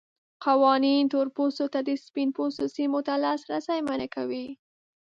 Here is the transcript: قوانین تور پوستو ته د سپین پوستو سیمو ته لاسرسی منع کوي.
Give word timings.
قوانین 0.45 1.03
تور 1.11 1.27
پوستو 1.35 1.65
ته 1.73 1.79
د 1.87 1.89
سپین 2.05 2.29
پوستو 2.35 2.65
سیمو 2.75 2.99
ته 3.07 3.13
لاسرسی 3.23 3.79
منع 3.87 4.07
کوي. 4.15 4.47